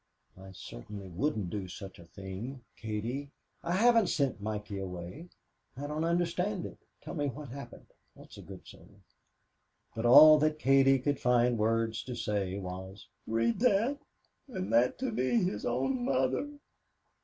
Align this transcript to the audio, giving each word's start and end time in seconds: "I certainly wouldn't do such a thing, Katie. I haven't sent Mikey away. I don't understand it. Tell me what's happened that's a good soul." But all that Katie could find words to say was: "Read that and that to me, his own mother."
"I 0.35 0.51
certainly 0.53 1.09
wouldn't 1.09 1.51
do 1.51 1.67
such 1.67 1.99
a 1.99 2.05
thing, 2.07 2.61
Katie. 2.75 3.29
I 3.61 3.73
haven't 3.73 4.07
sent 4.07 4.41
Mikey 4.41 4.79
away. 4.79 5.29
I 5.77 5.85
don't 5.85 6.03
understand 6.03 6.65
it. 6.65 6.79
Tell 7.03 7.13
me 7.13 7.27
what's 7.27 7.51
happened 7.51 7.85
that's 8.15 8.35
a 8.35 8.41
good 8.41 8.65
soul." 8.65 8.89
But 9.93 10.07
all 10.07 10.39
that 10.39 10.57
Katie 10.57 10.97
could 10.97 11.19
find 11.19 11.55
words 11.55 12.01
to 12.05 12.15
say 12.15 12.57
was: 12.57 13.09
"Read 13.27 13.59
that 13.59 13.99
and 14.47 14.73
that 14.73 14.97
to 14.97 15.11
me, 15.11 15.43
his 15.43 15.67
own 15.67 16.03
mother." 16.03 16.49